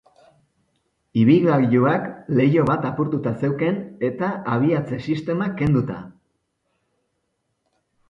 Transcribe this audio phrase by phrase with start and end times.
[1.23, 2.07] Ibilgailuak
[2.39, 3.79] leiho bat apurtuta zeukan
[4.11, 6.03] eta abiatze sistema kenduta.